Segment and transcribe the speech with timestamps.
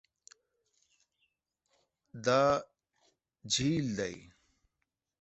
[2.25, 2.43] دا
[3.51, 4.15] جهیل دی